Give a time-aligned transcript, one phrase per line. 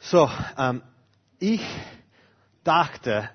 [0.00, 0.82] So, ähm,
[1.38, 1.62] ich
[2.64, 3.28] dachte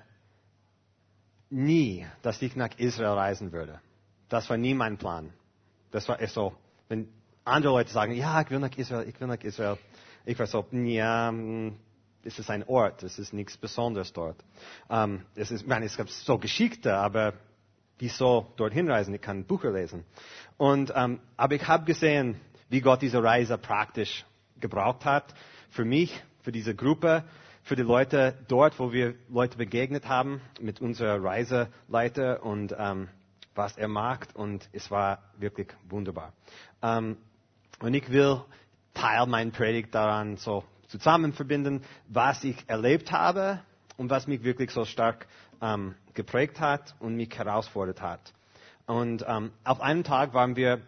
[1.48, 3.80] nie, dass ich nach Israel reisen würde.
[4.28, 5.32] Das war nie mein Plan.
[5.92, 6.54] Das war so,
[6.88, 7.08] wenn
[7.44, 9.78] andere Leute sagen, ja, ich will nach Israel, ich will nach Israel.
[10.24, 11.76] Ich war so, ja, hm,
[12.24, 14.36] es ist ein Ort, es ist nichts Besonderes dort.
[14.90, 17.34] Ähm, es ist, ich meine, es gibt so Geschichte, aber
[18.00, 19.14] wieso dorthin reisen?
[19.14, 20.04] Ich kann Bücher lesen.
[20.56, 24.24] Und, ähm, aber ich habe gesehen, wie Gott diese Reise praktisch
[24.58, 25.32] gebraucht hat.
[25.70, 27.24] Für mich, für diese Gruppe,
[27.64, 33.08] für die Leute dort, wo wir Leute begegnet haben, mit unserer Reiseleiter und ähm,
[33.56, 34.36] was er macht.
[34.36, 36.32] Und es war wirklich wunderbar.
[36.84, 37.16] Ähm,
[37.80, 38.42] und ich will
[38.94, 43.60] Teil meiner Predigt daran so zusammen verbinden, was ich erlebt habe
[43.96, 45.26] und was mich wirklich so stark
[45.60, 48.20] ähm, geprägt hat und mich herausfordert hat.
[48.86, 50.80] Und ähm, auf einem Tag waren wir,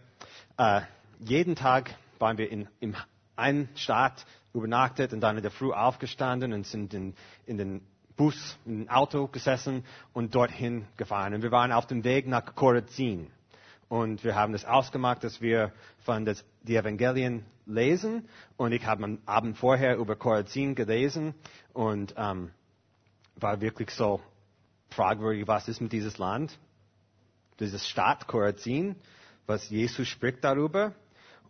[0.56, 0.82] äh,
[1.18, 2.94] jeden Tag waren wir in, in
[3.38, 7.14] einem Stadt übernachtet und dann in der Früh aufgestanden und sind in,
[7.46, 7.80] in den
[8.16, 11.34] Bus, in ein Auto gesessen und dorthin gefahren.
[11.34, 13.30] Und wir waren auf dem Weg nach Korazin.
[13.88, 18.28] Und wir haben das ausgemacht, dass wir von das, die Evangelien lesen.
[18.56, 21.34] Und ich habe am Abend vorher über Korazin gelesen
[21.72, 22.50] und ähm,
[23.36, 24.20] war wirklich so
[24.90, 26.58] fragwürdig, was ist mit dieses Land,
[27.60, 28.96] dieses Stadt Korazin,
[29.46, 30.92] was Jesus spricht darüber.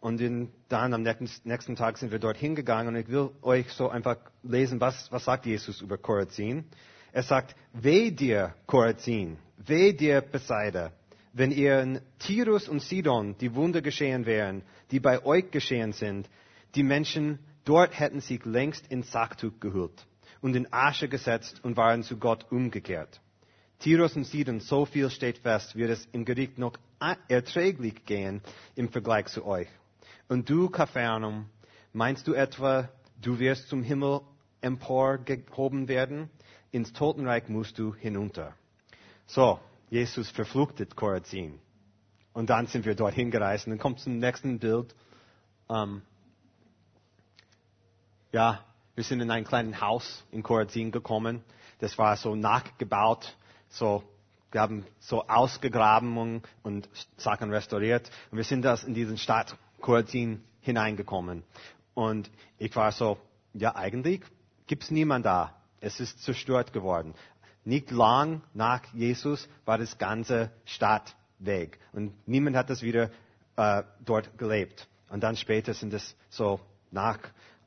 [0.00, 3.88] Und in, dann am nächsten Tag sind wir dorthin gegangen und ich will euch so
[3.88, 6.64] einfach lesen, was, was sagt Jesus über Korazin.
[7.12, 10.92] Er sagt, weh dir, Korazin, weh dir, Bethsaida,
[11.32, 16.28] wenn ihr in Tirus und Sidon die Wunder geschehen wären, die bei euch geschehen sind,
[16.74, 20.06] die Menschen dort hätten sich längst in Sacktuch gehüllt
[20.40, 23.20] und in Asche gesetzt und waren zu Gott umgekehrt.
[23.80, 26.74] Tirus und Sidon, so viel steht fest, wird es im Gericht noch
[27.28, 28.42] erträglich gehen
[28.74, 29.68] im Vergleich zu euch.
[30.28, 31.48] Und du, Kaphernum,
[31.92, 32.90] meinst du etwa,
[33.20, 34.20] du wirst zum Himmel
[34.60, 36.30] emporgehoben werden?
[36.70, 38.54] Ins Totenreich musst du hinunter.
[39.26, 41.58] So, Jesus verfluchtet Korazin.
[42.34, 43.66] Und dann sind wir dorthin gereist.
[43.66, 44.94] Und dann kommt zum nächsten Bild.
[45.70, 46.02] Ähm,
[48.32, 48.64] ja,
[48.94, 51.42] wir sind in ein kleines Haus in Korazin gekommen.
[51.78, 53.34] Das war so nachgebaut.
[53.70, 54.02] So,
[54.52, 58.10] wir haben so ausgegraben und, und Sachen restauriert.
[58.30, 61.42] Und wir sind das in diesen Stadt Korazin hineingekommen.
[61.94, 63.18] Und ich war so,
[63.54, 64.22] ja, eigentlich
[64.66, 65.54] gibt's niemand da.
[65.80, 67.14] Es ist zerstört geworden.
[67.64, 71.78] Nicht lang nach Jesus war das ganze Stadt weg.
[71.92, 73.10] Und niemand hat das wieder
[73.56, 74.88] äh, dort gelebt.
[75.08, 76.60] Und dann später sind es so
[76.90, 77.18] nach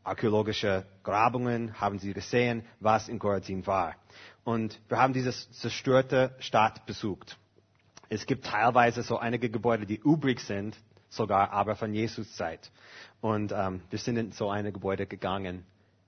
[0.04, 3.96] archäologische Grabungen haben sie gesehen, was in Korazin war.
[4.44, 7.38] Und wir haben diese zerstörte Stadt besucht.
[8.10, 10.76] Es gibt teilweise so einige Gebäude, die übrig sind,
[11.12, 12.72] sogar aber von Jesus Zeit.
[13.22, 15.66] Und ähm, wir sind in so eine Gebäude gegangen.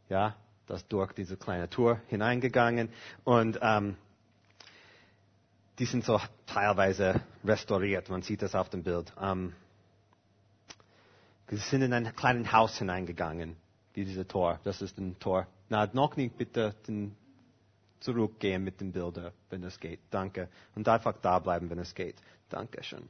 [0.10, 0.36] Ja,
[0.68, 2.90] das durch diese kleine Tour hineingegangen
[3.24, 3.98] und ähm,
[5.80, 8.10] die sind so teilweise restauriert.
[8.10, 9.12] Man sieht das auf dem Bild.
[9.20, 9.54] Ähm,
[11.48, 13.56] wir sind in ein kleines Haus hineingegangen,
[13.94, 14.60] wie diese Tor.
[14.64, 15.48] Das ist ein Tor.
[15.70, 17.16] Na, noch nicht bitte den
[18.00, 20.00] zurückgehen mit den Bildern, wenn es geht.
[20.12, 20.50] Danke.
[20.76, 22.16] Und einfach da bleiben, wenn es geht.
[22.50, 23.08] Dankeschön.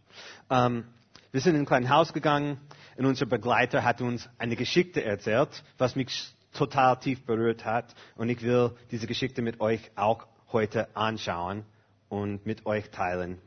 [0.49, 0.85] Ähm,
[1.33, 2.59] wir sind in ein kleines Haus gegangen
[2.95, 7.95] und unser Begleiter hat uns eine Geschichte erzählt, was mich total tief berührt hat.
[8.15, 11.65] Und ich will diese Geschichte mit euch auch heute anschauen
[12.07, 13.41] und mit euch teilen.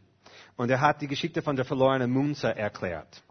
[0.56, 3.22] Und er hat die Geschichte von der verlorenen Münze erklärt.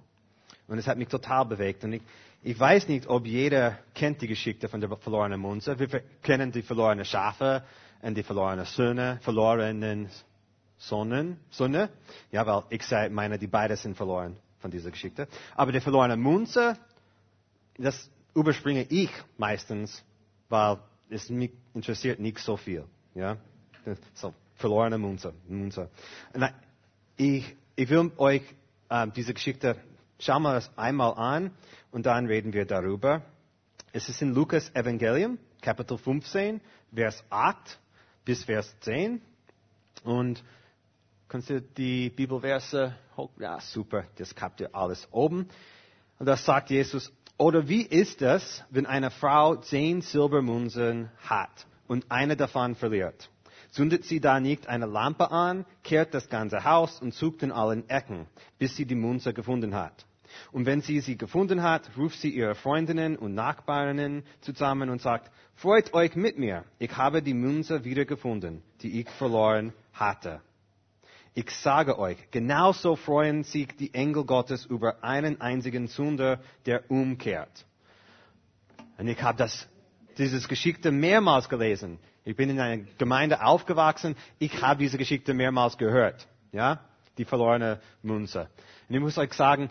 [0.67, 1.83] Und es hat mich total bewegt.
[1.83, 2.01] Und ich,
[2.41, 5.77] ich weiß nicht, ob jeder kennt die Geschichte von der verlorenen Münze.
[5.77, 5.89] Wir
[6.23, 7.65] kennen die verlorenen Schafe
[8.01, 10.07] und die verlorenen Söhne, verlorenen
[10.77, 11.89] Sonnen, Sonne.
[12.31, 15.27] Ja, weil ich meine, die beiden sind verloren von dieser Geschichte.
[15.55, 16.75] Aber die verlorene Münze,
[17.77, 20.03] das überspringe ich meistens,
[20.49, 22.83] weil es mich interessiert nicht so viel.
[23.13, 23.37] Ja?
[24.15, 25.35] So, verlorene Münze.
[25.47, 25.91] Münze.
[27.15, 28.41] Ich, ich will euch
[28.89, 29.77] äh, diese Geschichte,
[30.17, 31.51] schauen wir das einmal an
[31.91, 33.21] und dann reden wir darüber.
[33.93, 36.59] Es ist in Lukas Evangelium, Kapitel 15,
[36.91, 37.79] Vers 8
[38.25, 39.21] bis Vers 10.
[40.03, 40.43] Und
[41.35, 42.95] kannst du die Bibelverse?
[43.39, 45.49] Ja, super, das habt ihr alles oben.
[46.17, 52.09] Und da sagt Jesus, oder wie ist es, wenn eine Frau zehn Silbermünzen hat und
[52.09, 53.29] eine davon verliert?
[53.71, 57.89] Zündet sie da nicht eine Lampe an, kehrt das ganze Haus und sucht in allen
[57.89, 58.27] Ecken,
[58.57, 60.05] bis sie die Münze gefunden hat.
[60.53, 65.29] Und wenn sie sie gefunden hat, ruft sie ihre Freundinnen und Nachbarinnen zusammen und sagt,
[65.55, 70.39] freut euch mit mir, ich habe die Münze wiedergefunden, die ich verloren hatte.
[71.37, 77.65] Ich sage euch, genauso freuen sich die Engel Gottes über einen einzigen Sünder, der umkehrt.
[78.97, 79.67] Und ich habe das
[80.17, 81.99] dieses Geschichte mehrmals gelesen.
[82.23, 84.15] Ich bin in einer Gemeinde aufgewachsen.
[84.39, 86.25] Ich habe diese Geschichte mehrmals gehört.
[86.53, 86.79] Ja,
[87.17, 88.49] die verlorene Münze.
[88.87, 89.69] Und ich muss euch sagen,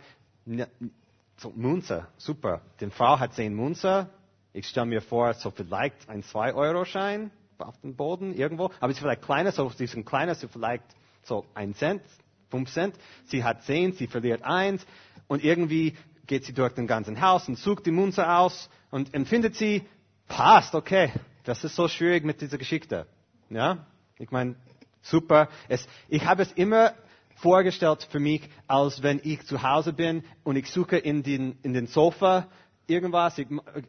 [1.38, 2.60] so Münze, super.
[2.78, 4.10] Die Frau hat zehn Münze.
[4.52, 8.70] Ich stelle mir vor, so vielleicht ein 2-Euro-Schein auf dem Boden irgendwo.
[8.81, 10.84] Aber sie ist vielleicht kleiner, so sind kleiner, so vielleicht
[11.26, 12.03] so ein Cent,
[12.50, 12.94] fünf Cent.
[13.26, 14.87] Sie hat zehn, sie verliert eins.
[15.26, 15.94] Und irgendwie
[16.26, 19.82] geht sie durch den ganzen Haus und sucht die Münze aus und empfindet sie,
[20.29, 21.12] passt, okay.
[21.44, 23.06] Das ist so schwierig mit dieser Geschichte.
[23.50, 23.87] Ja?
[24.19, 24.56] Ich meine,
[25.03, 25.49] super.
[25.69, 26.94] Es, ich habe es immer
[27.37, 31.75] vorgestellt für mich, als wenn ich zu Hause bin und ich suche in den, in
[31.75, 32.49] den Sofa
[32.87, 33.41] irgendwas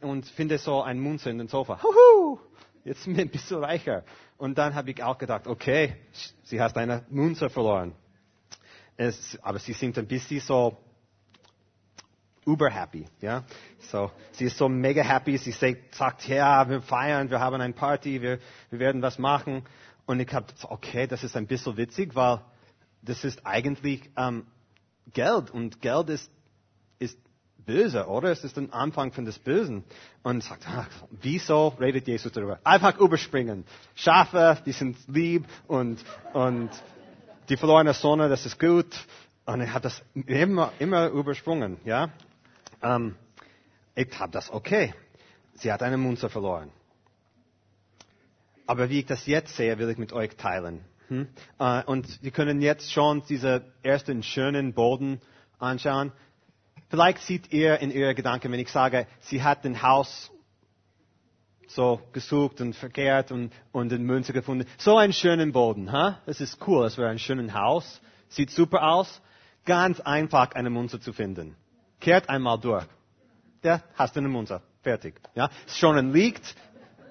[0.01, 1.81] und finde so ein Munzer in den Sofa.
[1.81, 2.39] Huhu,
[2.85, 4.03] jetzt bin ich ein bisschen reicher.
[4.37, 5.97] Und dann habe ich auch gedacht, okay,
[6.43, 7.93] sie hat eine Munzer verloren.
[8.95, 10.77] Es, aber sie sind ein bisschen so
[12.45, 13.43] uber happy, ja.
[13.79, 15.37] So, sie ist so mega happy.
[15.37, 18.39] Sie sagt, ja, wir feiern, wir haben eine Party, wir,
[18.69, 19.63] wir werden was machen.
[20.05, 22.39] Und ich habe, okay, das ist ein bisschen witzig, weil
[23.01, 24.45] das ist eigentlich ähm,
[25.11, 26.31] Geld und Geld ist,
[26.99, 27.19] ist
[27.65, 28.31] böse, oder?
[28.31, 29.83] Es ist ein Anfang von des Bösen.
[30.23, 32.59] Und sagt, ach, wieso redet Jesus darüber?
[32.63, 33.65] Einfach überspringen.
[33.95, 36.03] Schafe, die sind lieb und,
[36.33, 36.69] und
[37.49, 38.95] die verlorene Sonne, das ist gut.
[39.45, 42.09] Und er hat das immer, immer übersprungen, ja.
[42.81, 43.15] Ähm,
[43.93, 44.93] ich habe das okay.
[45.53, 46.71] Sie hat eine Münze verloren.
[48.67, 50.83] Aber wie ich das jetzt sehe, will ich mit euch teilen.
[51.07, 51.27] Hm?
[51.59, 55.21] Äh, und wir können jetzt schon diesen ersten schönen Boden
[55.59, 56.11] anschauen.
[56.95, 60.31] Vielleicht seht ihr in Ihrer Gedanken, wenn ich sage, sie hat ein Haus
[61.67, 64.65] so gesucht und verkehrt und, und eine Münze gefunden.
[64.77, 66.21] So einen schönen Boden, ha?
[66.25, 67.99] Das ist cool, das wäre ein schönes Haus.
[68.29, 69.21] Sieht super aus.
[69.65, 71.57] Ganz einfach eine Münze zu finden.
[71.99, 72.85] Kehrt einmal durch.
[73.61, 74.61] Der hast du eine Münze.
[74.81, 75.19] Fertig.
[75.33, 75.49] Ja?
[75.67, 76.39] Schon ein Lied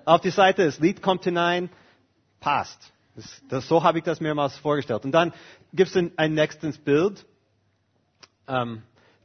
[0.06, 1.68] auf die Seite, das Lied kommt hinein.
[2.40, 2.90] Passt.
[3.16, 5.04] Das, das, so habe ich das mehrmals vorgestellt.
[5.04, 5.34] Und dann
[5.74, 7.26] gibt es ein, ein nächstes Bild.
[8.48, 8.82] Ähm,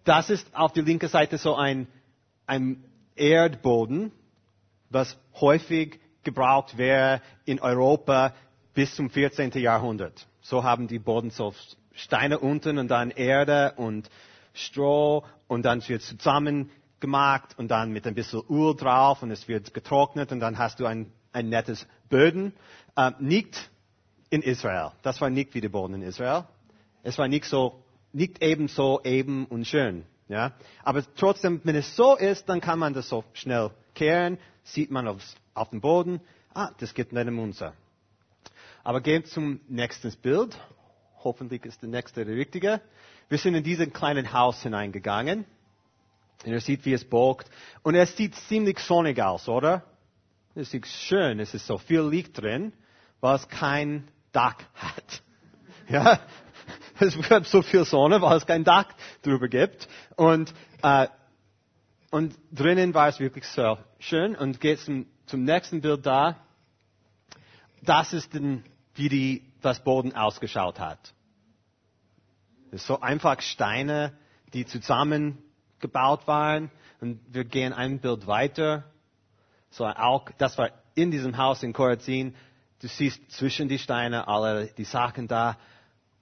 [0.10, 1.88] das ist auf der linken Seite so ein,
[2.48, 2.84] ein
[3.16, 4.12] Erdboden,
[4.90, 8.34] was häufig gebraucht wäre in Europa
[8.74, 9.52] bis zum 14.
[9.52, 10.26] Jahrhundert.
[10.42, 11.54] So haben die Boden so
[11.94, 14.10] Steine unten und dann Erde und
[14.54, 19.48] Stroh und dann wird zusammen gemacht und dann mit ein bisschen Öl drauf und es
[19.48, 22.54] wird getrocknet und dann hast du ein, ein nettes Böden.
[22.96, 23.70] Äh, nicht
[24.32, 24.92] in Israel.
[25.04, 26.46] Das war nicht wie der Boden in Israel.
[27.04, 27.84] Es war nicht so,
[28.14, 30.06] nicht ebenso eben und schön.
[30.28, 30.54] Ja?
[30.84, 35.08] Aber trotzdem, wenn es so ist, dann kann man das so schnell kehren, sieht man
[35.08, 36.22] aufs, auf dem Boden,
[36.54, 37.74] ah, das gibt eine Munze.
[38.84, 40.60] Aber gehen zum nächsten Bild.
[41.24, 42.82] Hoffentlich ist der nächste der richtige.
[43.28, 45.46] Wir sind in diesen kleinen Haus hineingegangen.
[46.46, 47.50] Und er sieht, wie es bogt.
[47.84, 49.84] Und es sieht ziemlich sonnig aus, oder?
[50.56, 51.40] Es sieht schön.
[51.40, 52.72] Es ist so viel Licht drin,
[53.22, 55.24] es kein Dach hat.
[55.92, 56.20] Ja,
[57.00, 58.88] es wird so viel Sonne, weil es kein Dach
[59.22, 59.88] drüber gibt.
[60.16, 61.08] Und, äh,
[62.12, 64.36] und drinnen war es wirklich so schön.
[64.36, 66.38] Und geht zum, zum nächsten Bild da.
[67.82, 68.64] Das ist dann,
[68.96, 71.14] wie die, das Boden ausgeschaut hat.
[72.72, 74.14] Es ist so einfach Steine,
[74.54, 76.72] die zusammengebaut waren.
[77.02, 78.84] Und wir gehen ein Bild weiter.
[79.70, 82.36] So auch, das war in diesem Haus in Korazin.
[82.82, 85.58] Du siehst zwischen die Steine alle die Sachen da.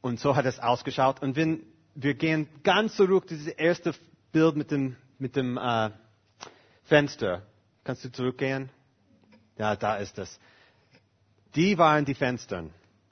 [0.02, 1.22] Und so hat es ausgeschaut.
[1.22, 1.64] Und wenn
[1.96, 3.94] wir gehen ganz zurück, dieses erste
[4.32, 5.90] Bild mit dem, mit dem äh,
[6.84, 7.42] Fenster.
[7.84, 8.70] Kannst du zurückgehen?
[9.58, 10.40] Ja, da ist es.
[11.56, 12.66] Die waren die Fenster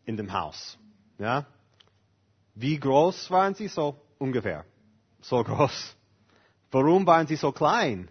[0.06, 0.78] in dem Haus.
[1.18, 1.46] Ja?
[2.54, 3.68] Wie groß waren sie?
[3.68, 4.66] So ungefähr.
[5.22, 5.96] So groß.
[6.72, 8.10] Warum waren sie so klein?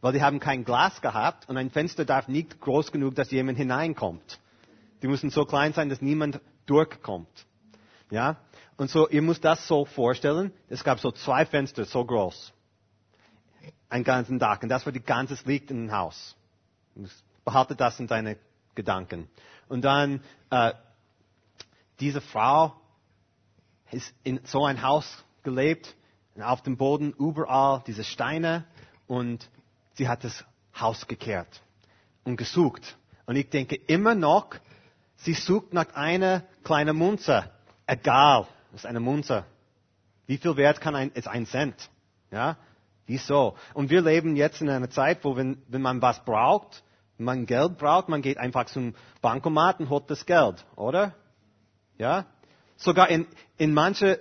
[0.00, 3.58] Weil die haben kein Glas gehabt und ein Fenster darf nicht groß genug, dass jemand
[3.58, 4.40] hineinkommt.
[5.02, 7.46] Die müssen so klein sein, dass niemand durchkommt.
[8.10, 8.36] Ja?
[8.76, 10.52] Und so, ihr müsst das so vorstellen.
[10.68, 12.52] Es gab so zwei Fenster, so groß.
[13.88, 14.62] Ein ganzen Dach.
[14.62, 16.36] Und das war die ganze Licht in dem Haus.
[17.44, 18.36] Behalte das in deine
[18.74, 19.28] Gedanken.
[19.68, 20.72] Und dann, äh,
[21.98, 22.74] diese Frau
[23.90, 25.94] ist in so ein Haus gelebt.
[26.34, 28.64] Und auf dem Boden überall diese Steine.
[29.06, 29.48] Und
[29.94, 30.44] sie hat das
[30.78, 31.62] Haus gekehrt
[32.24, 32.96] und gesucht.
[33.26, 34.54] Und ich denke immer noch,
[35.22, 37.50] Sie sucht nach einer kleinen Munze.
[37.90, 39.44] Egal, das ist eine Munze.
[40.28, 41.90] Wie viel wert kann ein, ist ein Cent?
[42.30, 42.56] Ja?
[43.06, 43.56] Wieso?
[43.74, 46.84] Und wir leben jetzt in einer Zeit, wo wenn, wenn man was braucht,
[47.18, 51.16] wenn man Geld braucht, man geht einfach zum Bankomat und holt das Geld, oder?
[51.98, 52.26] Ja?
[52.76, 53.26] Sogar in,
[53.58, 54.20] in manche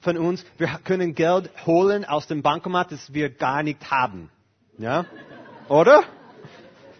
[0.00, 4.32] von uns, wir können Geld holen aus dem Bankomat, das wir gar nicht haben.
[4.78, 5.06] Ja?
[5.68, 6.02] Oder?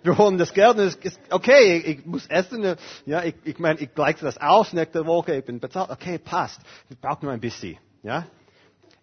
[0.02, 2.76] Wir holen das Geld und es ist okay, ich, ich muss essen,
[3.06, 6.60] ja, ich, ich meine, ich gleiche das aus nächste Woche, ich bin bezahlt, okay, passt.
[6.88, 8.26] Ich brauche nur ein bisschen, ja.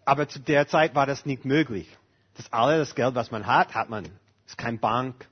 [0.06, 1.88] Aber zu der Zeit war das nicht möglich.
[2.36, 4.06] Das alle, das Geld, was man hat, hat man.
[4.46, 5.28] Es ist kein Bank,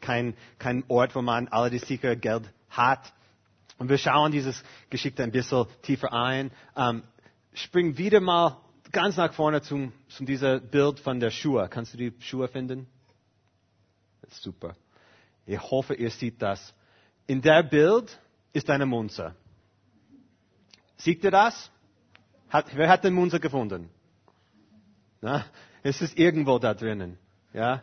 [0.00, 3.12] kein, kein Ort, wo man alle die sichere Geld hat.
[3.78, 6.50] Und wir schauen dieses Geschichte ein bisschen tiefer ein.
[6.76, 7.02] Ähm,
[7.52, 11.68] spring wieder mal ganz nach vorne zum, zum dieser Bild von der Schuhe.
[11.68, 12.86] Kannst du die Schuhe finden?
[14.28, 14.74] Super.
[15.46, 16.74] Ich hoffe, ihr seht das.
[17.26, 18.18] In der Bild
[18.52, 19.34] ist eine Munze.
[20.96, 21.70] Seht ihr das?
[22.48, 23.90] Hat, wer hat den Munze gefunden?
[25.20, 25.44] Na,
[25.82, 27.18] es ist irgendwo da drinnen.
[27.52, 27.82] Ja,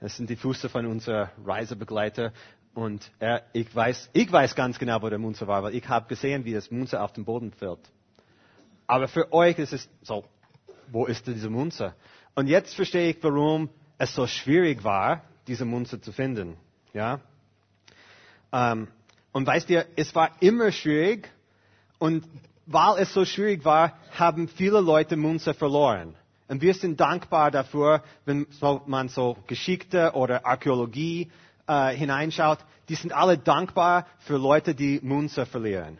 [0.00, 2.32] das sind die Füße von unserer Reisebegleiter.
[2.74, 6.08] Und er, ich weiß, ich weiß ganz genau, wo der Munzer war, weil ich habe
[6.08, 7.80] gesehen, wie das Munzer auf den Boden fällt.
[8.86, 10.24] Aber für euch ist es so,
[10.88, 11.94] wo ist denn diese Munzer?
[12.34, 16.56] Und jetzt verstehe ich, warum es so schwierig war, diese Munzer zu finden.
[16.92, 17.20] Ja?
[18.52, 18.88] Ähm,
[19.32, 21.30] und weißt ihr, es war immer schwierig
[21.98, 22.24] und
[22.66, 26.14] weil es so schwierig war, haben viele Leute Munzer verloren.
[26.48, 28.46] Und wir sind dankbar dafür, wenn
[28.86, 31.30] man so Geschichte oder Archäologie
[31.66, 32.58] äh, hineinschaut,
[32.88, 35.98] die sind alle dankbar für Leute, die Munzer verlieren.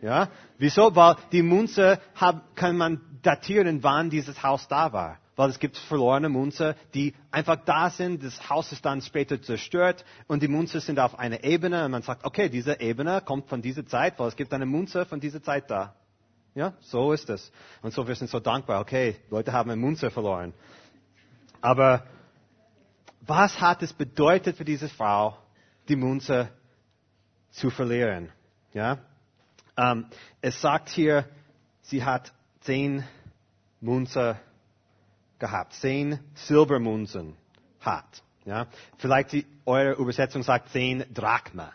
[0.00, 0.28] Ja?
[0.58, 0.94] Wieso?
[0.94, 5.18] Weil die Munzer hab, kann man datieren, wann dieses Haus da war.
[5.34, 8.22] Weil es gibt verlorene Munzer, die einfach da sind.
[8.22, 12.02] Das Haus ist dann später zerstört und die Munzer sind auf einer Ebene und man
[12.02, 15.42] sagt, okay, diese Ebene kommt von dieser Zeit, weil es gibt eine Munzer von dieser
[15.42, 15.94] Zeit da.
[16.54, 17.50] Ja, so ist es.
[17.80, 18.80] Und so wir sind so dankbar.
[18.82, 20.52] Okay, Leute haben eine Munzer verloren.
[21.62, 22.04] Aber
[23.22, 25.38] was hat es bedeutet für diese Frau,
[25.88, 26.50] die Munzer
[27.52, 28.30] zu verlieren?
[28.74, 28.98] Ja,
[29.76, 30.06] ähm,
[30.42, 31.26] es sagt hier,
[31.82, 33.04] sie hat zehn
[33.80, 34.38] Munzer
[35.42, 37.34] gehabt, zehn Silbermunzen
[37.80, 38.22] hat.
[38.44, 38.68] Ja,
[38.98, 41.72] vielleicht die, eure Übersetzung sagt zehn Drachma.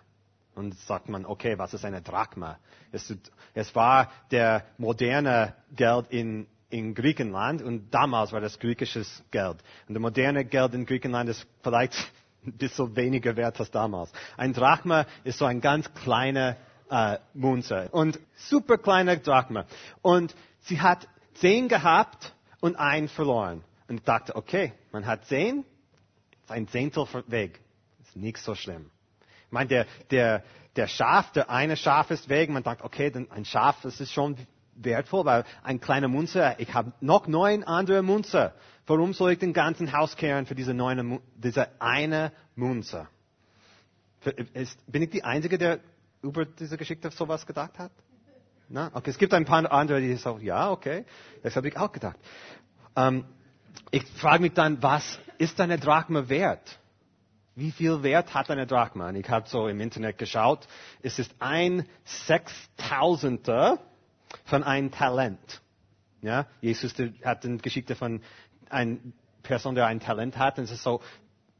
[0.55, 2.59] Und sagt man, okay, was ist eine Drachma?
[2.93, 3.13] Es,
[3.53, 9.57] es war der moderne Geld in, in Griechenland und damals war das griechisches Geld.
[9.87, 11.93] Und der moderne Geld in Griechenland ist vielleicht
[12.45, 14.11] ein bisschen weniger wert als damals.
[14.37, 16.55] Ein Drachma ist so ein ganz kleiner
[16.89, 19.65] äh, Munze und super kleiner Drachma.
[20.01, 23.63] Und sie hat zehn gehabt und einen verloren.
[23.87, 25.63] Und ich dachte, okay, man hat zehn,
[26.47, 27.59] ein Zehntel weg.
[28.01, 28.89] Ist nicht so schlimm.
[29.45, 30.43] Ich meine, der, der,
[30.75, 32.49] der Schaf, der eine Schaf ist weg.
[32.49, 34.35] Man denkt, okay, ein Schaf, das ist schon
[34.75, 38.53] wertvoll, weil ein kleiner Munzer, ich habe noch neun andere Munzer.
[38.85, 43.09] Warum soll ich den ganzen Haus kehren für diese, neune, diese eine Munzer?
[44.87, 45.79] bin ich die Einzige, der
[46.21, 47.91] über diese Geschichte sowas gedacht hat?
[48.69, 48.91] Na?
[48.93, 51.05] Okay, es gibt ein paar andere, die sagen, ja, okay,
[51.43, 52.17] das habe ich auch gedacht.
[52.95, 53.25] Ähm,
[53.91, 56.79] ich frage mich dann, was ist eine Drachma wert?
[57.55, 59.09] Wie viel Wert hat eine Drachma?
[59.09, 60.67] Und ich habe so im Internet geschaut.
[61.01, 63.79] Es ist ein Sechstausender
[64.45, 65.61] von einem Talent.
[66.21, 66.93] Ja, Jesus
[67.23, 68.21] hat eine Geschichte von
[68.69, 68.97] einer
[69.43, 70.57] Person, der ein Talent hat.
[70.57, 71.01] Und es ist so,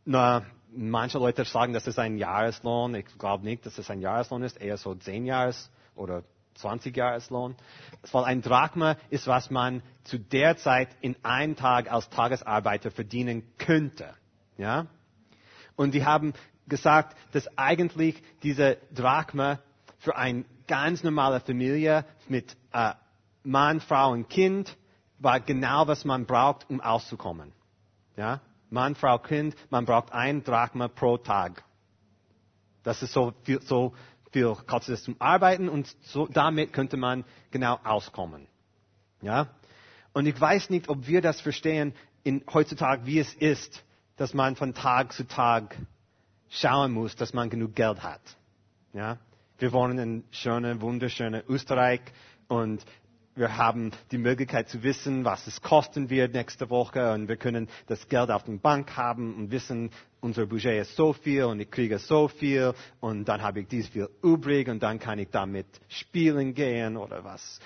[0.05, 2.93] na, manche Leute sagen, das ist ein Jahreslohn.
[2.95, 6.23] Ich glaube nicht, dass es ein Jahreslohn ist, eher so zehn Jahres oder
[6.57, 7.55] 20 Jahreslohn.
[8.11, 13.43] Weil ein Drachma ist, was man zu der Zeit in einem Tag als Tagesarbeiter verdienen
[13.57, 14.13] könnte.
[14.57, 14.87] Ja?
[15.75, 16.33] Und die haben
[16.67, 19.59] gesagt, dass eigentlich diese Drachma
[19.99, 22.93] für eine ganz normale Familie mit äh,
[23.43, 24.75] Mann, Frau und Kind
[25.19, 27.53] war genau, was man braucht, um auszukommen.
[28.15, 28.41] Ja?
[28.69, 31.63] Mann, Frau, Kind, man braucht ein Drachma pro Tag.
[32.83, 33.93] Das ist so viel, so
[34.31, 38.47] viel kostet es zum Arbeiten und so, damit könnte man genau auskommen.
[39.21, 39.47] Ja?
[40.13, 41.93] Und ich weiß nicht, ob wir das verstehen
[42.23, 43.83] in, heutzutage, wie es ist,
[44.17, 45.77] dass man von Tag zu Tag
[46.49, 48.21] schauen muss, dass man genug Geld hat.
[48.93, 49.17] Ja?
[49.59, 52.01] Wir wohnen in schönen, wunderschönen Österreich
[52.47, 52.85] und
[53.37, 57.69] wir haben die Möglichkeit zu wissen, was es kosten wird nächste Woche und wir können
[57.85, 59.91] das Geld auf der Bank haben und wissen,
[60.21, 63.87] unser Budget ist so viel und ich kriege so viel und dann habe ich dies
[63.87, 67.59] viel übrig und dann kann ich damit spielen gehen oder was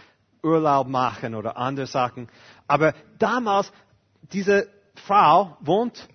[0.43, 2.27] Urlaub machen oder andere Sachen.
[2.67, 3.71] Aber damals,
[4.33, 6.07] diese Frau wohnt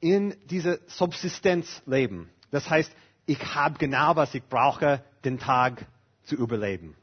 [0.00, 2.28] in diese Subsistenzleben.
[2.50, 2.92] Das heißt,
[3.26, 5.86] ich habe genau, was ich brauche, den Tag
[6.24, 6.96] zu überleben.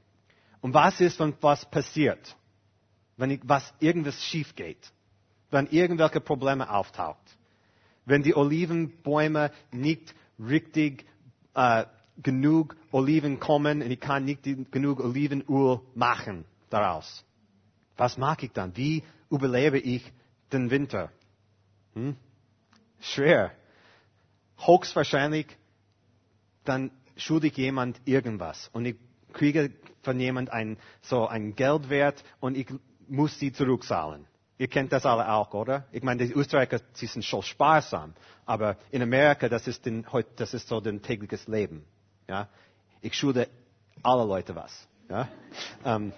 [0.61, 2.35] Und was ist, wenn was passiert?
[3.17, 4.91] Wenn ich, was irgendwas schief geht?
[5.51, 7.37] Wenn irgendwelche Probleme auftaucht?
[8.05, 11.05] Wenn die Olivenbäume nicht richtig
[11.53, 11.85] äh,
[12.21, 17.25] genug Oliven kommen und ich kann nicht genug Olivenöl machen daraus?
[17.97, 18.75] Was mache ich dann?
[18.75, 20.03] Wie überlebe ich
[20.51, 21.11] den Winter?
[21.93, 22.15] Hm?
[23.01, 23.51] Schwer.
[24.57, 25.47] höchstwahrscheinlich,
[26.65, 28.95] dann schuldig jemand irgendwas und ich
[29.33, 29.71] kriege
[30.01, 32.67] von jemand ein, so ein Geldwert und ich
[33.07, 34.25] muss sie zurückzahlen.
[34.57, 35.85] Ihr kennt das alle auch, oder?
[35.91, 38.13] Ich meine, die Österreicher, sie sind schon sparsam,
[38.45, 40.05] aber in Amerika, das ist, den,
[40.35, 41.85] das ist so ein tägliches Leben.
[42.27, 42.49] Ja?
[43.01, 43.47] Ich schulde
[44.03, 44.87] alle Leute was.
[45.09, 45.29] Ja?
[45.85, 46.11] Ähm,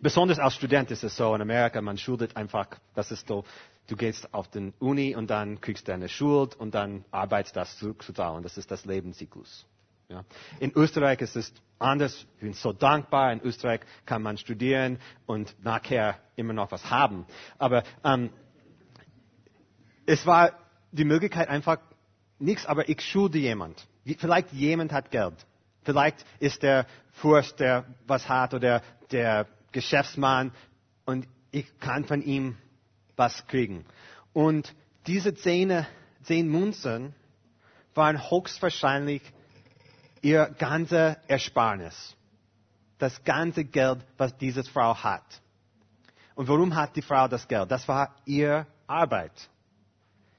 [0.00, 3.44] besonders als Student ist es so in Amerika, man schuldet einfach, das ist so,
[3.88, 7.78] du gehst auf den Uni und dann kriegst du eine Schuld und dann arbeitest das
[7.78, 8.44] zurückzuzahlen.
[8.44, 9.66] Das ist das Lebenszyklus.
[10.08, 10.24] Ja.
[10.60, 12.26] In Österreich ist es anders.
[12.36, 13.32] Ich bin so dankbar.
[13.32, 17.26] In Österreich kann man studieren und nachher immer noch was haben.
[17.58, 18.30] Aber ähm,
[20.06, 20.52] es war
[20.92, 21.78] die Möglichkeit einfach
[22.38, 23.86] nichts, aber ich schulde jemand.
[24.18, 25.34] Vielleicht jemand hat Geld.
[25.82, 30.52] Vielleicht ist der Fürst, der was hat, oder der Geschäftsmann
[31.04, 32.56] und ich kann von ihm
[33.16, 33.84] was kriegen.
[34.32, 34.74] Und
[35.06, 35.86] diese zehn,
[36.22, 37.14] zehn Münzen
[37.94, 39.22] waren höchstwahrscheinlich
[40.26, 42.16] ihr ganze Ersparnis.
[42.98, 45.22] Das ganze Geld, was diese Frau hat.
[46.34, 47.70] Und warum hat die Frau das Geld?
[47.70, 49.32] Das war ihr Arbeit.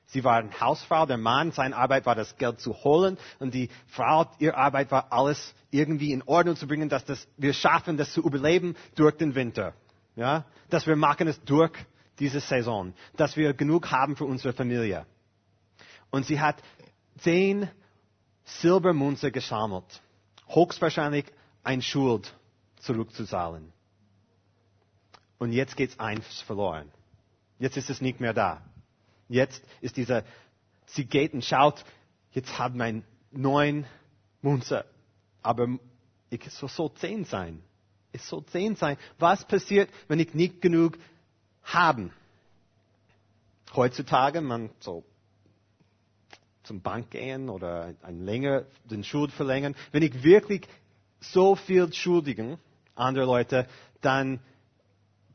[0.07, 3.69] Sie war eine Hausfrau, der Mann, seine Arbeit war das Geld zu holen und die
[3.87, 8.11] Frau, ihre Arbeit war alles irgendwie in Ordnung zu bringen, dass das, wir schaffen, das
[8.11, 9.73] zu überleben durch den Winter.
[10.15, 10.45] Ja?
[10.69, 11.71] Dass wir machen es durch
[12.19, 12.93] diese Saison.
[13.15, 15.05] Dass wir genug haben für unsere Familie.
[16.09, 16.57] Und sie hat
[17.19, 17.69] zehn
[18.47, 20.01] Silbermünze gesammelt.
[20.47, 21.25] Höchstwahrscheinlich
[21.63, 22.33] ein Schuld
[22.79, 23.73] zurückzuzahlen.
[25.37, 26.89] Und jetzt geht's eins verloren.
[27.59, 28.61] Jetzt ist es nicht mehr da.
[29.29, 30.23] Jetzt ist dieser,
[30.85, 31.83] sie geht und schaut,
[32.31, 33.85] jetzt haben wir neun
[34.41, 34.85] Münze.
[35.43, 35.67] Aber
[36.29, 37.61] ich soll so zehn sein.
[38.13, 38.97] Es soll zehn sein.
[39.19, 40.97] Was passiert, wenn ich nicht genug
[41.63, 42.13] haben?
[43.75, 45.03] Heutzutage, man so
[46.67, 49.75] zum Bank gehen oder ein länger den Schuld verlängern.
[49.91, 50.67] Wenn ich wirklich
[51.19, 52.59] so viel schuldigen
[52.95, 53.67] andere Leute,
[54.01, 54.39] dann,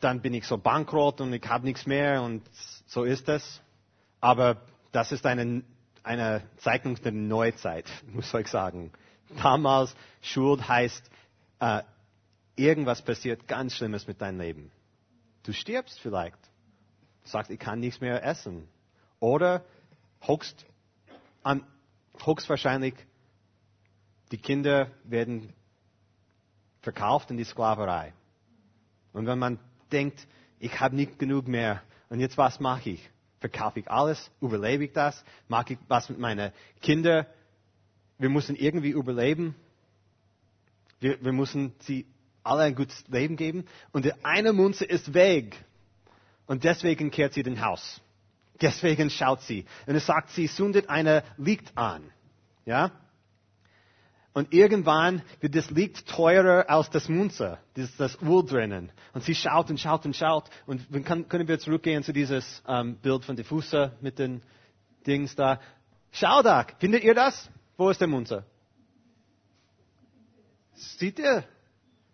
[0.00, 2.42] dann bin ich so bankrott und ich habe nichts mehr und
[2.86, 3.60] so ist es.
[4.20, 5.62] Aber das ist eine,
[6.02, 8.92] eine Zeichnung der Neuzeit, muss ich sagen.
[9.42, 11.10] Damals Schuld heißt,
[11.60, 11.82] äh,
[12.56, 14.70] irgendwas passiert ganz Schlimmes mit deinem Leben.
[15.44, 16.38] Du stirbst vielleicht.
[17.24, 18.68] Du sagst, ich kann nichts mehr essen.
[19.20, 19.64] Oder
[20.26, 20.66] hockst
[21.42, 21.66] an,
[22.24, 22.94] höchstwahrscheinlich,
[24.30, 25.52] die Kinder werden
[26.80, 28.12] verkauft in die Sklaverei.
[29.12, 29.58] Und wenn man
[29.90, 30.26] denkt,
[30.58, 33.10] ich habe nicht genug mehr, und jetzt was mache ich?
[33.40, 34.30] Verkaufe ich alles?
[34.40, 35.24] Überlebe ich das?
[35.48, 37.26] Mache ich was mit meinen Kindern?
[38.18, 39.54] Wir müssen irgendwie überleben.
[41.00, 42.06] Wir, wir müssen sie
[42.44, 43.66] alle ein gutes Leben geben.
[43.92, 45.56] Und die eine Münze ist weg.
[46.46, 48.00] Und deswegen kehrt sie den Haus.
[48.60, 49.64] Deswegen schaut sie.
[49.86, 52.04] Und es sagt, sie zündet eine Licht an.
[52.64, 52.92] Ja?
[54.34, 58.90] Und irgendwann wird das Licht teurer als das Münze, das, das Uhr drinnen.
[59.12, 60.48] Und sie schaut und schaut und schaut.
[60.66, 64.42] Und dann können wir zurückgehen zu dieses ähm, Bild von Diffuser mit den
[65.06, 65.60] Dings da.
[66.12, 67.50] Schau da, findet ihr das?
[67.76, 68.44] Wo ist der Münze?
[70.74, 71.44] Seht ihr?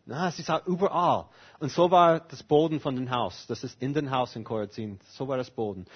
[0.05, 1.27] Na, sie sagt überall.
[1.61, 3.47] Und so war das Boden von dem Haus.
[3.47, 4.99] Das ist in dem Haus in Korazin.
[5.11, 5.87] So war das Boden.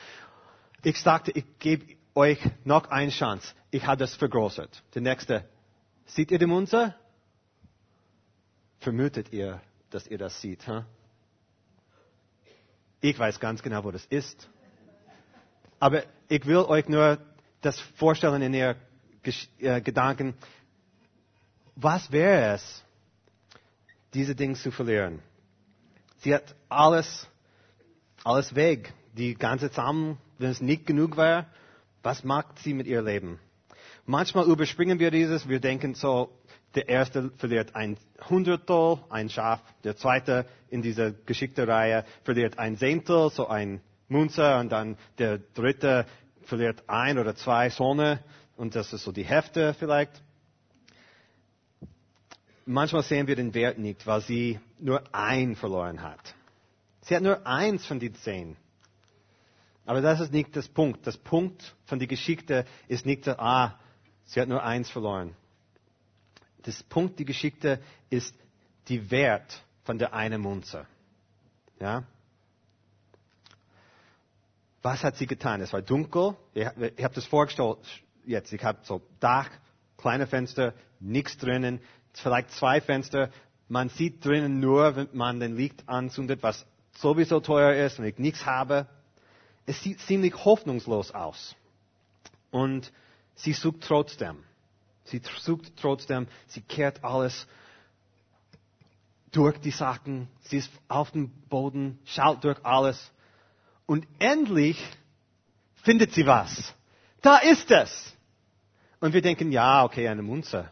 [0.82, 3.54] Ich sagte, ich gebe euch noch eine Chance.
[3.70, 4.82] Ich habe das vergrößert.
[4.94, 5.48] Der nächste.
[6.06, 6.94] Seht ihr die Munze?
[8.80, 10.66] Vermutet ihr, dass ihr das seht?
[10.66, 10.82] Huh?
[13.00, 14.48] Ich weiß ganz genau, wo das ist.
[15.78, 17.18] Aber ich will euch nur
[17.60, 18.76] das vorstellen in ihr
[19.58, 20.34] äh, Gedanken.
[21.76, 22.84] Was wäre es,
[24.14, 25.20] diese Dinge zu verlieren?
[26.18, 27.26] Sie hat alles,
[28.22, 28.92] alles weg.
[29.14, 31.46] Die ganze Samen wenn es nicht genug war,
[32.02, 33.38] was macht sie mit ihr Leben?
[34.04, 36.30] Manchmal überspringen wir dieses, wir denken so,
[36.74, 37.96] der erste verliert ein
[38.28, 44.58] Hundertstel, ein Schaf, der zweite in dieser geschickten Reihe verliert ein Zehntel, so ein Munzer,
[44.58, 46.06] und dann der dritte
[46.44, 48.20] verliert ein oder zwei Sonne,
[48.56, 50.22] und das ist so die Hälfte vielleicht.
[52.66, 56.34] Manchmal sehen wir den Wert nicht, weil sie nur ein verloren hat.
[57.02, 58.56] Sie hat nur eins von den zehn.
[59.84, 61.06] Aber das ist nicht das Punkt.
[61.06, 63.78] Das Punkt von der Geschichte ist nicht, ah,
[64.24, 65.34] sie hat nur eins verloren.
[66.62, 68.34] Das Punkt der Geschichte ist
[68.88, 70.86] die Wert von der einen Munze.
[71.80, 72.04] Ja?
[74.82, 75.60] Was hat sie getan?
[75.60, 76.36] Es war dunkel.
[76.54, 76.66] Ich,
[76.96, 77.78] ich habe das vorgestellt
[78.24, 78.52] jetzt.
[78.52, 79.50] Ich habe so Dach,
[79.96, 81.80] kleine Fenster, nichts drinnen.
[82.12, 83.30] Vielleicht zwei Fenster.
[83.68, 88.18] Man sieht drinnen nur, wenn man den Licht anzündet, was sowieso teuer ist und ich
[88.18, 88.86] nichts habe
[89.66, 91.54] es sieht ziemlich hoffnungslos aus.
[92.50, 92.92] Und
[93.34, 94.44] sie sucht trotzdem.
[95.04, 97.46] Sie sucht trotzdem, sie kehrt alles
[99.32, 103.10] durch die Sachen, sie ist auf dem Boden, schaut durch alles.
[103.86, 104.78] Und endlich
[105.82, 106.74] findet sie was.
[107.22, 108.14] Da ist es.
[109.00, 110.70] Und wir denken, ja, okay, eine Munze.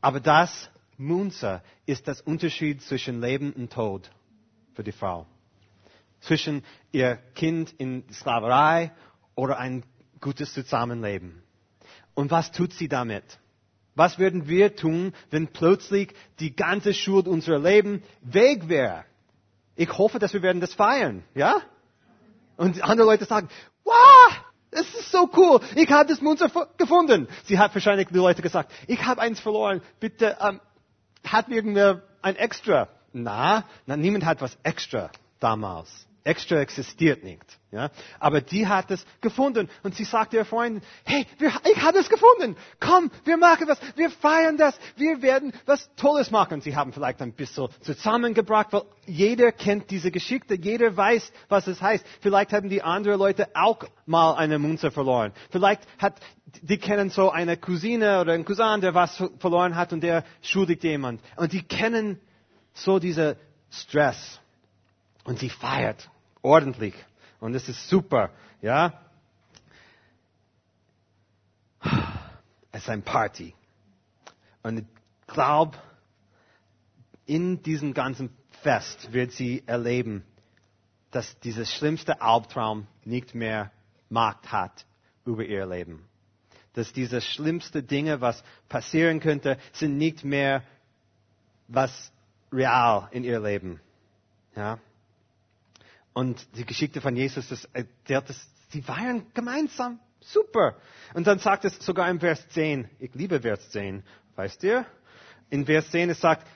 [0.00, 4.10] Aber das Munze ist das Unterschied zwischen Leben und Tod
[4.74, 5.26] für die Frau.
[6.20, 8.92] Zwischen ihr Kind in Sklaverei
[9.34, 9.84] oder ein
[10.20, 11.42] gutes Zusammenleben.
[12.14, 13.24] Und was tut sie damit?
[13.94, 19.04] Was würden wir tun, wenn plötzlich die ganze Schuld unserer Leben weg wäre?
[19.76, 21.60] Ich hoffe, dass wir werden das feiern, ja?
[22.56, 23.48] Und andere Leute sagen,
[23.84, 24.32] wow,
[24.70, 27.28] das ist so cool, ich habe das Munzer gefunden.
[27.44, 30.60] Sie hat wahrscheinlich die Leute gesagt, ich habe eins verloren, bitte, ähm,
[31.24, 32.88] hat irgendwer ein Extra?
[33.12, 36.06] Na, na, niemand hat was Extra damals.
[36.22, 37.44] Extra existiert nicht.
[37.70, 37.90] Ja?
[38.18, 42.10] Aber die hat es gefunden und sie sagte ihr Freundin, hey, wir, ich habe es
[42.10, 42.56] gefunden.
[42.78, 46.60] Komm, wir machen was, wir feiern das, wir werden was Tolles machen.
[46.60, 51.80] Sie haben vielleicht ein bisschen zusammengebracht, weil jeder kennt diese Geschichte, jeder weiß, was es
[51.80, 52.04] heißt.
[52.20, 55.32] Vielleicht haben die anderen Leute auch mal eine Münze verloren.
[55.50, 56.20] Vielleicht hat,
[56.60, 60.84] die kennen so eine Cousine oder einen Cousin, der was verloren hat und der schuldigt
[60.84, 61.22] jemand.
[61.36, 62.20] Und die kennen
[62.74, 63.38] so diese
[63.70, 64.40] Stress.
[65.30, 66.10] Und sie feiert
[66.42, 66.92] ordentlich.
[67.38, 68.30] Und es ist super,
[68.62, 69.00] ja.
[72.72, 73.54] Es ist ein Party.
[74.64, 74.86] Und ich
[75.28, 75.78] glaube,
[77.26, 80.24] in diesem ganzen Fest wird sie erleben,
[81.12, 83.70] dass dieses schlimmste Albtraum nicht mehr
[84.08, 84.84] Macht hat
[85.24, 86.08] über ihr Leben.
[86.72, 90.64] Dass diese schlimmste Dinge, was passieren könnte, sind nicht mehr
[91.68, 92.10] was
[92.52, 93.78] real in ihr Leben.
[94.56, 94.80] Ja?
[96.12, 97.68] Und die Geschichte von Jesus, das,
[98.08, 100.00] der, das, die feiern gemeinsam.
[100.20, 100.76] Super.
[101.14, 104.02] Und dann sagt es sogar im Vers 10, ich liebe Vers 10,
[104.36, 104.84] weißt ihr?
[105.48, 106.46] In Vers 10 es sagt,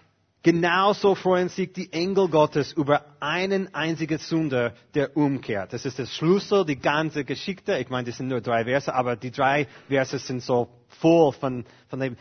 [0.43, 5.73] genauso freuen sich die Engel Gottes über einen einzigen Sünder, der umkehrt.
[5.73, 7.79] Das ist das Schlüssel, die ganze Geschichte.
[7.79, 10.69] Ich meine, das sind nur drei Verse, aber die drei Verse sind so
[11.01, 12.19] voll von, von Leben.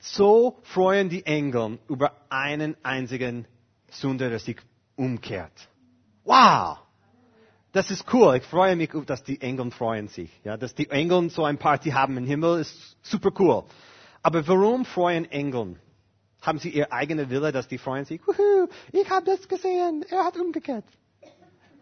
[0.00, 3.46] So freuen die Engel über einen einzigen
[3.90, 4.56] Sünder, der sich
[4.96, 5.68] umkehrt.
[6.24, 6.78] Wow!
[7.72, 8.36] Das ist cool.
[8.36, 10.30] Ich freue mich, dass die Engel freuen sich.
[10.42, 13.64] Ja, dass die Engel so ein Party haben im Himmel ist super cool.
[14.22, 15.76] Aber warum freuen Engel?
[16.42, 18.26] Haben sie ihr eigene Wille, dass die freuen sich?
[18.26, 20.04] Wuhu, ich habe das gesehen.
[20.08, 20.84] Er hat umgekehrt.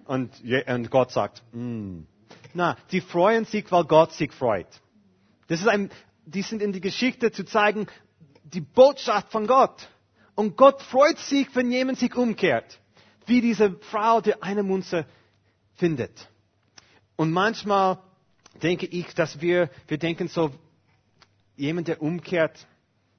[0.05, 0.33] Und,
[0.67, 2.01] und Gott sagt, mm.
[2.55, 4.69] na, die freuen sich, weil Gott sich freut.
[5.49, 5.91] Das ist ein,
[6.27, 7.87] die sind in die Geschichte zu zeigen,
[8.45, 9.89] die Botschaft von Gott.
[10.35, 12.79] Und Gott freut sich, wenn jemand sich umkehrt
[13.29, 15.07] wie diese Frau, die eine Munze
[15.77, 16.29] findet.
[17.17, 17.99] Und manchmal
[18.63, 20.51] denke ich, dass wir, wir denken so,
[21.57, 22.67] jemand, der umkehrt,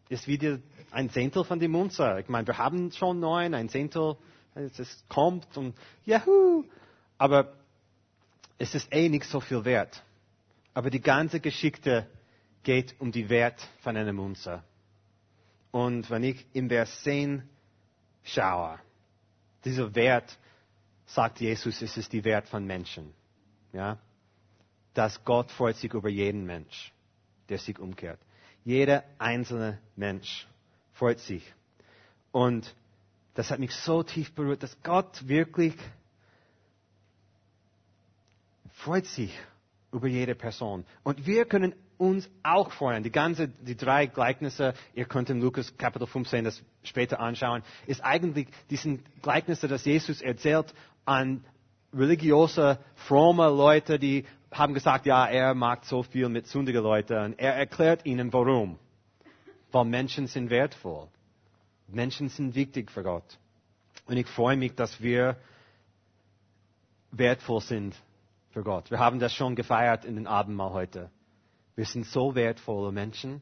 [0.10, 0.60] ist wieder
[0.91, 2.17] ein Zehntel von der Munze.
[2.19, 4.15] Ich meine, wir haben schon neun, ein Zehntel,
[4.56, 6.65] es kommt und juhu.
[7.17, 7.54] Aber
[8.58, 10.04] es ist eh nicht so viel wert.
[10.74, 12.08] Aber die ganze Geschichte
[12.63, 14.63] geht um die Wert von einer Munze.
[15.72, 17.43] Und wenn ich im Vers 10
[18.24, 18.80] schaue,
[19.65, 20.38] dieser Wert,
[21.06, 23.13] sagt Jesus, es ist die Wert von Menschen.
[23.74, 23.98] Ja?
[24.93, 26.93] Dass Gott freut sich über jeden Mensch,
[27.50, 28.19] der sich umkehrt.
[28.63, 30.48] Jeder einzelne Mensch
[30.93, 31.43] freut sich.
[32.32, 32.76] Und
[33.34, 35.76] das hat mich so tief berührt, dass Gott wirklich
[38.74, 39.38] freut sich
[39.91, 40.86] über jede Person.
[41.04, 43.04] Und wir können uns auch freuen.
[43.04, 48.04] Die ganze, die drei Gleichnisse, ihr könnt in Lukas Kapitel 15 das später anschauen, ist
[48.04, 50.73] eigentlich diesen Gleichnisse, das Jesus erzählt
[51.06, 51.43] an
[51.93, 57.17] religiöse, fromme Leute, die haben gesagt, ja, er mag so viel mit sündigen Leuten.
[57.17, 58.80] Und er erklärt ihnen, warum.
[59.71, 61.08] Weil Menschen sind wertvoll.
[61.88, 63.38] Menschen sind wichtig für Gott.
[64.06, 65.36] Und ich freue mich, dass wir
[67.12, 67.95] wertvoll sind
[68.51, 68.91] für Gott.
[68.91, 71.09] Wir haben das schon gefeiert in den Abendmahl heute.
[71.75, 73.41] Wir sind so wertvolle Menschen.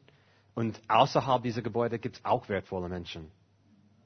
[0.54, 3.30] Und außerhalb dieser Gebäude gibt es auch wertvolle Menschen.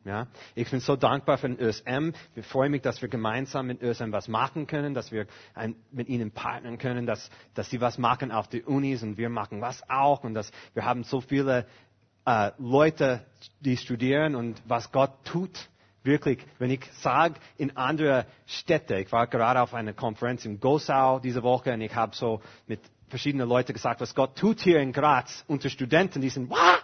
[0.05, 0.27] Ja?
[0.55, 2.13] Ich bin so dankbar für den ÖSM.
[2.35, 6.09] Ich freue mich, dass wir gemeinsam mit ÖSM was machen können, dass wir ein, mit
[6.09, 9.83] ihnen partnern können, dass, dass sie was machen auf die Unis und wir machen was
[9.89, 11.67] auch und dass wir haben so viele
[12.25, 13.25] äh, Leute,
[13.61, 15.69] die studieren und was Gott tut.
[16.05, 21.21] Wirklich, wenn ich sage, in andere Städte, ich war gerade auf einer Konferenz in Gosau
[21.21, 24.93] diese Woche und ich habe so mit verschiedene Leute gesagt, was Gott tut hier in
[24.93, 26.79] Graz unter Studenten, die sind, Wah!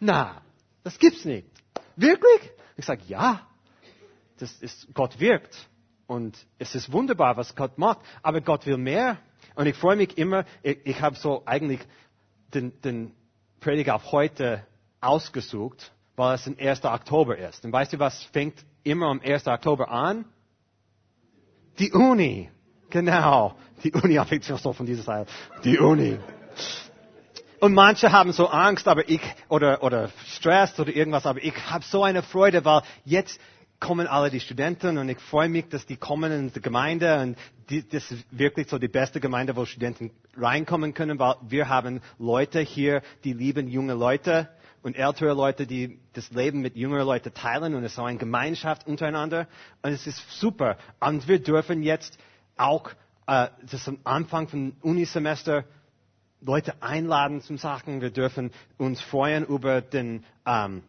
[0.00, 0.42] na,
[0.82, 1.46] das gibt's nicht.
[1.94, 2.50] Wirklich?
[2.76, 3.46] Ich sage, ja,
[4.38, 5.68] das ist, Gott wirkt.
[6.08, 8.00] Und es ist wunderbar, was Gott macht.
[8.22, 9.18] Aber Gott will mehr.
[9.54, 11.80] Und ich freue mich immer, ich, ich habe so eigentlich
[12.52, 13.14] den, den
[13.60, 14.66] Prediger auf heute
[15.00, 16.84] ausgesucht, weil es ein 1.
[16.84, 17.64] Oktober ist.
[17.64, 19.46] Und weißt du, was fängt immer am 1.
[19.46, 20.24] Oktober an?
[21.78, 22.50] Die Uni.
[22.90, 23.54] Genau.
[23.82, 25.30] Die Uni, so von dieser Seite.
[25.64, 26.18] Die Uni.
[27.60, 31.84] Und manche haben so Angst, aber ich, oder, oder Stress oder irgendwas, aber ich habe
[31.84, 33.40] so eine Freude, weil jetzt
[33.78, 37.38] kommen alle die Studenten und ich freue mich, dass die kommen in die Gemeinde und
[37.70, 42.00] die, das ist wirklich so die beste Gemeinde, wo Studenten reinkommen können, weil wir haben
[42.18, 44.48] Leute hier, die lieben junge Leute
[44.82, 48.18] und ältere Leute, die das Leben mit jüngeren Leuten teilen und es ist so eine
[48.18, 49.46] Gemeinschaft untereinander
[49.82, 50.76] und es ist super.
[51.00, 52.18] Und wir dürfen jetzt
[52.56, 52.90] auch,
[53.26, 55.64] äh, das ist am Anfang von Unisemester,
[56.40, 58.00] Leute einladen zum Sachen.
[58.00, 60.82] Wir dürfen uns freuen über den ähm,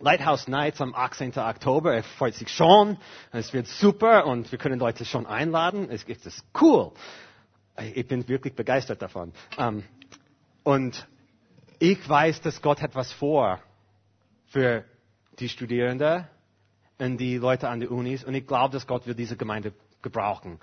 [0.00, 1.36] Lighthouse Nights am 18.
[1.38, 1.94] Oktober.
[1.94, 2.96] Er freut sich schon.
[3.30, 5.88] Es wird super und wir können Leute schon einladen.
[5.90, 6.92] Es ist cool.
[7.94, 9.32] Ich bin wirklich begeistert davon.
[9.56, 9.84] Ähm,
[10.64, 11.06] und
[11.78, 13.60] ich weiß, dass Gott etwas vor
[14.46, 14.84] für
[15.38, 16.26] die Studierenden
[16.98, 18.24] und die Leute an den Unis.
[18.24, 20.58] Und ich glaube, dass Gott will diese Gemeinde gebrauchen.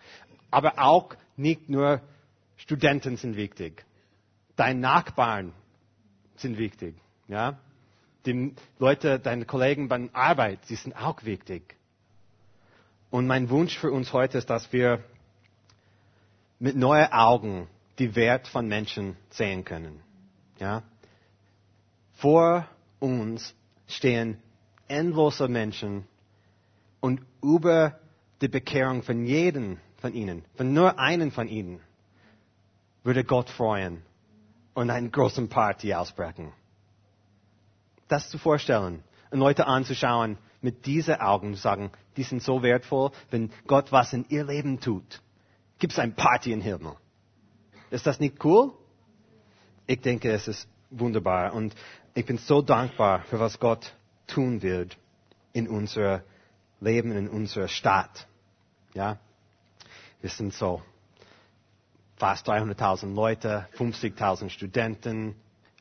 [0.51, 2.01] Aber auch nicht nur
[2.57, 3.85] Studenten sind wichtig.
[4.55, 5.53] Deine Nachbarn
[6.37, 6.95] sind wichtig.
[7.27, 7.57] Ja?
[8.25, 11.75] Die Leute, deine Kollegen bei der Arbeit, die sind auch wichtig.
[13.11, 15.03] Und mein Wunsch für uns heute ist, dass wir
[16.59, 17.67] mit neuen Augen
[17.99, 20.01] die Wert von Menschen sehen können.
[20.59, 20.83] Ja?
[22.15, 22.67] Vor
[22.99, 23.53] uns
[23.87, 24.41] stehen
[24.87, 26.07] endlose Menschen
[26.99, 27.99] und über
[28.41, 31.79] die Bekehrung von jedem von ihnen, von nur einen von ihnen,
[33.03, 34.03] würde Gott freuen
[34.73, 36.51] und eine große Party ausbrechen.
[38.07, 43.11] Das zu vorstellen und Leute anzuschauen mit diesen Augen zu sagen, die sind so wertvoll,
[43.29, 45.21] wenn Gott was in ihr Leben tut,
[45.79, 46.95] gibt es eine Party im Himmel.
[47.89, 48.73] Ist das nicht cool?
[49.87, 51.75] Ich denke, es ist wunderbar und
[52.15, 53.93] ich bin so dankbar für was Gott
[54.25, 54.97] tun wird
[55.51, 56.23] in unser
[56.79, 58.27] Leben, in unserer Stadt.
[58.93, 59.17] Ja,
[60.21, 60.81] wir sind so
[62.15, 65.35] fast 300.000 Leute, 50.000 Studenten,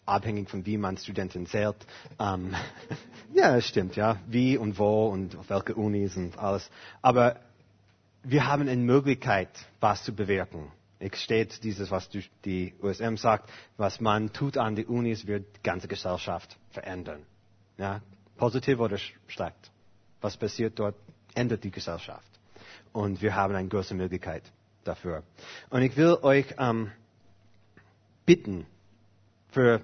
[0.05, 1.77] abhängig von wie man Studenten zählt.
[2.19, 2.55] Ähm,
[3.33, 6.69] ja, stimmt, ja, wie und wo und auf welche Unis und alles.
[7.01, 7.37] Aber
[8.25, 10.73] wir haben eine Möglichkeit, was zu bewirken.
[11.13, 12.09] Es steht dieses, was
[12.47, 17.27] die USM sagt, was man tut an die Unis, wird die ganze Gesellschaft verändern.
[17.77, 18.01] Ja,
[18.39, 19.71] positiv oder schlecht.
[20.23, 20.95] Was passiert dort,
[21.35, 22.27] ändert die Gesellschaft.
[22.95, 24.45] Und wir haben eine große Möglichkeit
[24.85, 25.25] dafür.
[25.69, 26.91] Und ich will euch ähm,
[28.25, 28.67] bitten,
[29.51, 29.83] für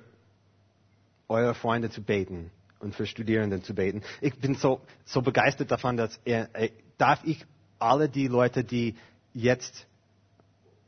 [1.28, 4.00] eure Freunde zu beten und für Studierende zu beten.
[4.22, 7.44] Ich bin so, so begeistert davon, dass er, äh, darf ich
[7.78, 8.96] alle die Leute, die
[9.34, 9.86] jetzt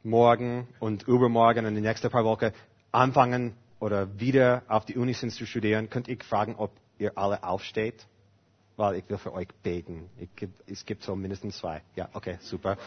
[0.02, 2.50] morgen und übermorgen und die nächsten paar Wochen
[2.90, 7.42] anfangen oder wieder auf die Uni sind zu studieren, könnt ich fragen, ob ihr alle
[7.42, 8.06] aufsteht?
[8.76, 10.08] Weil ich will für euch beten.
[10.16, 11.82] Ich, es gibt so mindestens zwei.
[11.94, 12.78] Ja, okay, super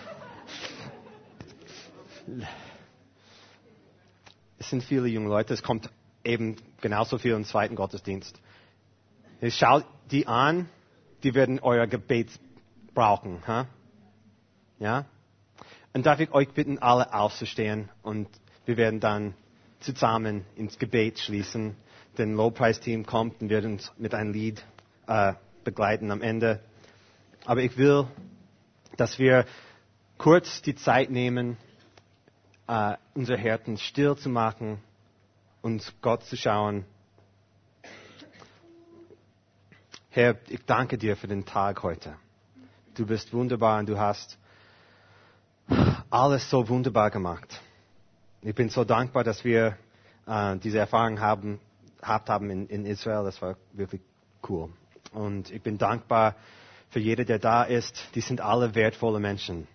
[4.57, 5.89] es sind viele junge Leute, es kommt
[6.23, 8.39] eben genauso viel im zweiten Gottesdienst.
[9.49, 10.69] Schaut die an,
[11.23, 12.29] die werden euer Gebet
[12.93, 13.43] brauchen.
[13.45, 13.65] Huh?
[14.79, 15.05] Ja?
[15.95, 18.27] Und darf ich euch bitten, alle aufzustehen und
[18.65, 19.33] wir werden dann
[19.79, 21.77] zusammen ins Gebet schließen.
[22.17, 24.61] Den Lobpreisteam kommt und wird uns mit einem Lied
[25.07, 26.59] äh, begleiten am Ende.
[27.45, 28.07] Aber ich will,
[28.97, 29.45] dass wir
[30.17, 31.55] kurz die Zeit nehmen,
[32.67, 34.81] äh, unsere Herzen still zu machen
[35.61, 36.83] und Gott zu schauen.
[40.09, 42.17] Herr, ich danke dir für den Tag heute.
[42.95, 44.37] Du bist wunderbar und du hast
[46.15, 47.61] alles so wunderbar gemacht.
[48.41, 49.77] Ich bin so dankbar, dass wir
[50.25, 51.59] äh, diese Erfahrung haben,
[51.99, 53.25] gehabt haben in, in Israel.
[53.25, 54.01] Das war wirklich
[54.47, 54.69] cool.
[55.11, 56.35] Und ich bin dankbar
[56.89, 58.07] für jeder, der da ist.
[58.15, 59.67] Die sind alle wertvolle Menschen.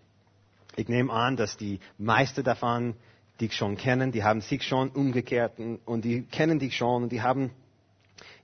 [0.76, 2.94] Ich nehme an, dass die meisten davon
[3.38, 7.22] dich schon kennen, die haben sich schon umgekehrt und die kennen dich schon und die
[7.22, 7.50] haben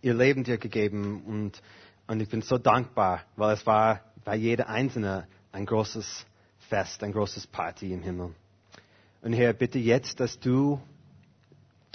[0.02, 1.62] ihr Leben dir gegeben und,
[2.06, 6.26] und ich bin so dankbar, weil es war bei jeder Einzelne ein großes
[6.68, 8.34] Fest, ein großes Party im Himmel.
[9.22, 10.80] Und Herr, bitte jetzt, dass du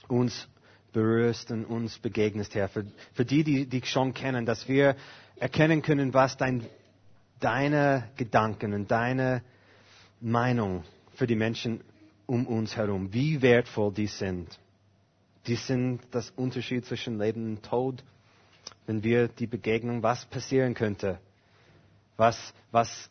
[0.08, 0.48] uns
[0.94, 4.96] berührst und uns begegnest, Herr, für, für die, die dich schon kennen, dass wir
[5.38, 6.66] erkennen können, was dein,
[7.40, 9.42] deine Gedanken und deine
[10.20, 10.84] Meinung
[11.16, 11.82] für die Menschen
[12.26, 14.60] um uns herum, wie wertvoll die sind.
[15.48, 18.04] Die sind das Unterschied zwischen Leben und Tod.
[18.86, 21.20] Wenn wir die Begegnung, was passieren könnte,
[22.16, 23.10] was, was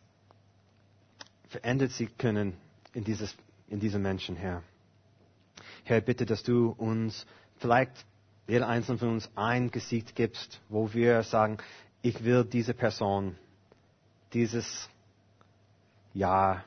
[1.50, 2.56] verändert sie können
[2.94, 3.36] in, dieses,
[3.68, 4.62] in diese Menschen, Herr.
[5.84, 7.26] Herr, bitte, dass du uns
[7.58, 8.06] vielleicht
[8.46, 11.58] jeder einzelne von uns ein Gesicht gibst, wo wir sagen,
[12.02, 13.36] ich will diese Person,
[14.32, 14.88] dieses
[16.14, 16.64] Jahr,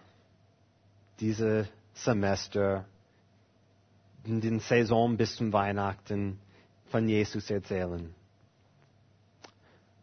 [1.20, 2.86] diese Semester,
[4.26, 6.40] in den Saison bis zum Weihnachten
[6.92, 8.14] von Jesus erzählen.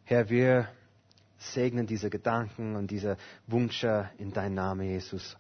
[0.05, 0.69] Herr, wir
[1.41, 5.37] segnen diese Gedanken und diese Wünsche in deinem Namen, Jesus.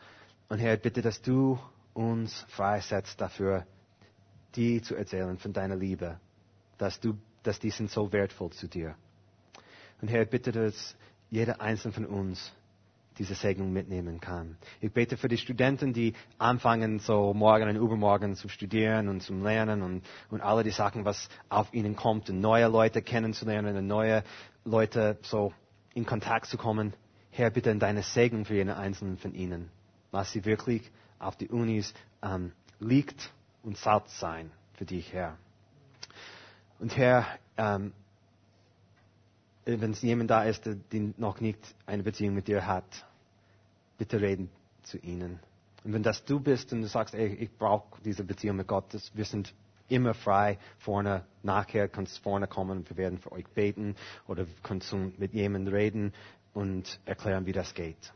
[0.48, 1.58] Und Herr, bitte, dass du
[1.92, 3.66] uns freisetzt dafür,
[4.56, 6.18] die zu erzählen von deiner Liebe,
[6.78, 8.96] dass du, dass die sind so wertvoll zu dir.
[10.00, 10.96] Und Herr, bitte, dass
[11.28, 12.52] jeder einzelne von uns
[13.18, 14.56] diese Segnung mitnehmen kann.
[14.80, 19.34] Ich bete für die Studenten, die anfangen, so morgen und übermorgen zu studieren und zu
[19.34, 23.86] lernen und, und alle die Sachen, was auf ihnen kommt, und neue Leute kennenzulernen und
[23.86, 24.24] neue
[24.64, 25.52] Leute so
[25.94, 26.94] in Kontakt zu kommen.
[27.30, 29.70] Herr, bitte in deine Segnung für jeden einzelnen von ihnen.
[30.12, 35.36] Lass sie wirklich auf die Unis ähm, liegt und Salz sein für dich, Herr.
[36.78, 37.26] Und Herr,
[37.56, 37.92] ähm,
[39.64, 40.76] wenn es jemand da ist, der
[41.18, 43.06] noch nicht eine Beziehung mit dir hat,
[43.98, 44.50] bitte reden
[44.82, 45.38] zu ihnen.
[45.84, 48.92] Und wenn das du bist und du sagst, ey, ich brauche diese Beziehung mit Gott,
[48.92, 49.54] das, wir sind
[49.90, 55.34] immer frei vorne, nachher kannst vorne kommen wir werden für euch beten oder kannst mit
[55.34, 56.12] jemandem reden
[56.52, 58.12] und erklären, wie das geht.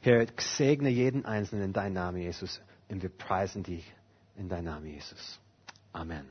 [0.00, 3.92] Herr, segne jeden Einzelnen in deinem Namen, Jesus, und wir preisen dich
[4.36, 5.40] in deinem Namen, Jesus.
[5.92, 6.26] Amen.